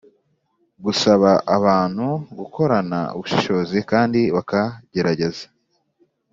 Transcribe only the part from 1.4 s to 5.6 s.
abantu bakorana ubushishozi kandi bakagerageza